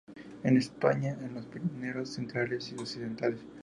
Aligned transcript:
En 0.41 0.57
España 0.57 1.15
en 1.21 1.35
los 1.35 1.45
Pirineos 1.45 2.09
centrales 2.09 2.71
y 2.71 2.73
occidentales. 2.81 3.39